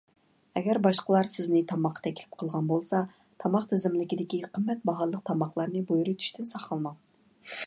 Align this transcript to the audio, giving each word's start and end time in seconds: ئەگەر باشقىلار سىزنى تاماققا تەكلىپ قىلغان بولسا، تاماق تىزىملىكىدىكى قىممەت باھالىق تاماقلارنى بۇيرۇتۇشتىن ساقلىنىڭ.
ئەگەر 0.59 0.77
باشقىلار 0.85 1.29
سىزنى 1.33 1.61
تاماققا 1.71 2.03
تەكلىپ 2.07 2.39
قىلغان 2.41 2.71
بولسا، 2.73 3.03
تاماق 3.45 3.69
تىزىملىكىدىكى 3.75 4.41
قىممەت 4.49 4.85
باھالىق 4.93 5.25
تاماقلارنى 5.31 5.89
بۇيرۇتۇشتىن 5.93 6.55
ساقلىنىڭ. 6.55 7.03